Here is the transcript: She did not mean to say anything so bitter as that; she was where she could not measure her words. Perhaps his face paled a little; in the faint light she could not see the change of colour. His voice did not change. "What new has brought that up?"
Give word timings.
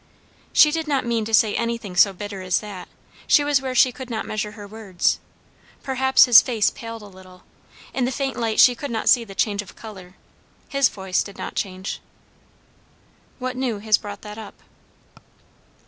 She 0.51 0.71
did 0.71 0.87
not 0.87 1.05
mean 1.05 1.25
to 1.25 1.31
say 1.31 1.53
anything 1.55 1.95
so 1.95 2.11
bitter 2.11 2.41
as 2.41 2.59
that; 2.59 2.87
she 3.27 3.43
was 3.43 3.61
where 3.61 3.75
she 3.75 3.91
could 3.91 4.09
not 4.09 4.25
measure 4.25 4.53
her 4.53 4.65
words. 4.67 5.19
Perhaps 5.83 6.25
his 6.25 6.41
face 6.41 6.71
paled 6.71 7.03
a 7.03 7.05
little; 7.05 7.43
in 7.93 8.05
the 8.05 8.11
faint 8.11 8.35
light 8.35 8.59
she 8.59 8.73
could 8.73 8.89
not 8.89 9.09
see 9.09 9.23
the 9.23 9.35
change 9.35 9.61
of 9.61 9.75
colour. 9.75 10.15
His 10.69 10.89
voice 10.89 11.21
did 11.21 11.37
not 11.37 11.53
change. 11.53 12.01
"What 13.37 13.55
new 13.55 13.77
has 13.77 13.99
brought 13.99 14.23
that 14.23 14.39
up?" 14.39 14.63